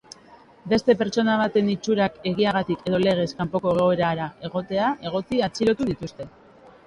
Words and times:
Beste 0.71 0.93
pertsona 1.01 1.33
baten 1.41 1.67
itxurak 1.73 2.15
egiteagatik 2.21 2.81
edo 2.91 3.01
legez 3.03 3.27
kanpoko 3.41 3.75
egoera 3.83 4.29
egotea 4.49 4.87
egotzita 5.11 5.49
atxilotu 5.51 5.89
dituzte. 5.91 6.27